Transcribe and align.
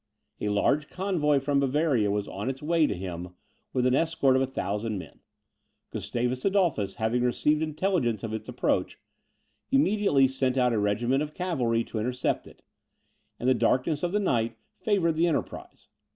A 0.39 0.49
large 0.49 0.89
convoy 0.89 1.39
from 1.39 1.59
Bavaria 1.59 2.09
was 2.09 2.27
on 2.27 2.49
its 2.49 2.63
way 2.63 2.87
to 2.87 2.95
him, 2.97 3.35
with 3.71 3.85
an 3.85 3.93
escort 3.93 4.35
of 4.35 4.41
a 4.41 4.47
thousand 4.47 4.97
men. 4.97 5.19
Gustavus 5.91 6.43
Adolphus 6.43 6.95
having 6.95 7.21
received 7.21 7.61
intelligence 7.61 8.23
of 8.23 8.33
its 8.33 8.49
approach, 8.49 8.97
immediately 9.69 10.27
sent 10.27 10.57
out 10.57 10.73
a 10.73 10.79
regiment 10.79 11.21
of 11.21 11.35
cavalry 11.35 11.83
to 11.83 11.99
intercept 11.99 12.47
it; 12.47 12.63
and 13.39 13.47
the 13.47 13.53
darkness 13.53 14.01
of 14.01 14.11
the 14.11 14.19
night 14.19 14.57
favoured 14.79 15.17
the 15.17 15.27
enterprise. 15.27 15.87